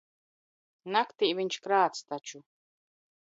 [0.95, 2.43] Naktī viņš krāc taču.